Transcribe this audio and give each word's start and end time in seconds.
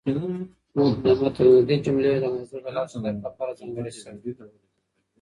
د 0.03 0.07
مط 1.21 1.35
الندې 1.43 1.75
جملې 1.85 2.13
د 2.23 2.25
موضوع 2.35 2.59
د 2.65 2.67
لاښه 2.75 2.97
درک 3.03 3.17
لپاره 3.25 3.57
ځانګړې 3.59 3.91
شوې. 3.99 4.31